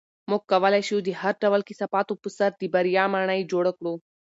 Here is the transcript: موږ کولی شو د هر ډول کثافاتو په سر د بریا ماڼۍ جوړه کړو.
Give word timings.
موږ 0.29 0.41
کولی 0.51 0.81
شو 0.87 0.97
د 1.03 1.09
هر 1.21 1.33
ډول 1.43 1.61
کثافاتو 1.69 2.13
په 2.21 2.29
سر 2.37 2.49
د 2.57 2.63
بریا 2.73 3.03
ماڼۍ 3.13 3.41
جوړه 3.51 3.71
کړو. 3.77 3.93